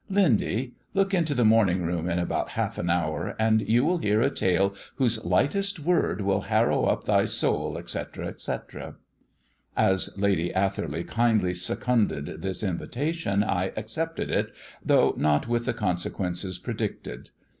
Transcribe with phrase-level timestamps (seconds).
[0.09, 4.19] Lindy, look into the morning room in about half an hour, and you will hear
[4.19, 8.95] a tale whose lightest word will harrow up thy soul, etc., etc."
[9.77, 14.51] As Lady Atherley kindly seconded this invitation I accepted it,
[14.83, 17.29] though not with the consequences predicted.